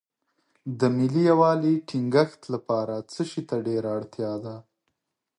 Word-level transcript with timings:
د 0.79 0.81
ملي 0.97 1.21
یووالي 1.31 1.75
ټینګښت 1.87 2.41
لپاره 2.53 2.95
څه 3.11 3.21
شی 3.29 3.41
ته 3.49 3.55
ډېره 3.67 3.89
اړتیا 3.97 4.31
ده. 4.45 4.55